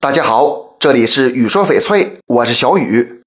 [0.00, 3.20] 大家好，这里是雨说翡翠，我是小雨。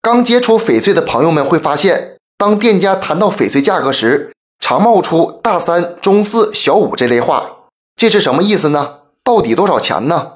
[0.00, 7.64] 刚接触翡翠的朋友们会发现，当店家谈到翡翠价格时，常冒出大三、中四、小五这类话，
[7.96, 8.98] 这是什么意思呢？
[9.24, 10.34] 到底多少钱呢？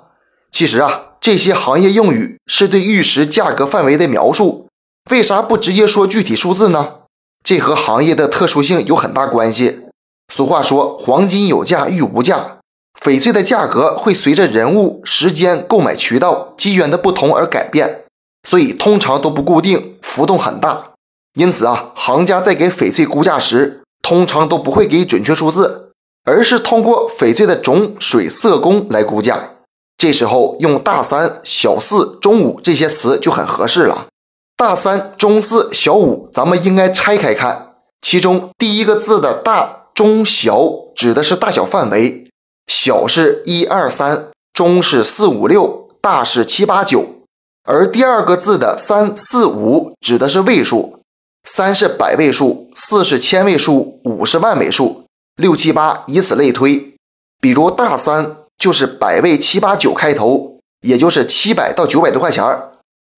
[0.50, 4.66] 其实啊，这些行业用语是对玉石价格范围的描述，
[5.12, 6.94] 为啥不直接说具体数字呢？
[7.44, 9.82] 这和行业的特殊性有很大关系。
[10.34, 12.58] 俗话说：“黄金有价，玉无价。”
[13.00, 18.04] 翡翠的价格会随着人物、时间、购买渠道、机缘的不同而改变，
[18.42, 20.92] 所以通常都不固定，浮动很大。
[21.34, 25.90] 因此啊，行家在给翡翠估价时，通常都不会给准确数字，
[26.24, 29.50] 而是通过翡翠的种、水、色、工来估价。
[29.98, 34.06] 这时候用大三、小四、中五这些词就很合适了。
[34.56, 40.62] 大三、中四、小五，咱们应该拆开看，其中第一个字的大、中、小
[40.94, 42.26] 指的是大小范围。
[42.66, 47.06] 小是一二三，中是四五六，大是七八九。
[47.64, 51.00] 而第二个字的三四五指的是位数，
[51.44, 55.04] 三是百位数，四是千位数，五是万位数，
[55.36, 56.94] 六七八以此类推。
[57.40, 62.72] 比如大三就是百位七八九开头，也就是七百到九百多块钱儿。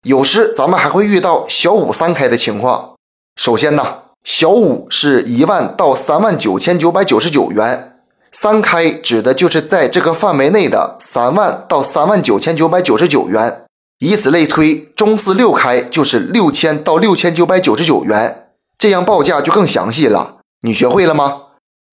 [0.04, 2.94] 有时咱们还会遇到小五三开的情况。
[3.36, 7.97] 首先呢，小五是一万到三万九千九百九十九元。
[8.40, 13.64] 三开指的就是在这个范围内的三万到三万九千九百九十九元，
[13.98, 20.36] 以此类推，中四六开就是六千到六千九百九十九元，这样报价就更详细了。
[20.60, 21.46] 你学会了吗？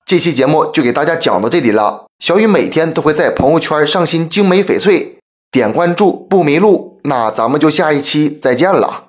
[0.05, 2.05] 这期节目就给大家讲到这里了。
[2.19, 5.17] 小雨每天都会在朋友圈上新精美翡翠，
[5.49, 6.99] 点关注不迷路。
[7.05, 9.04] 那咱们就下一期再见了。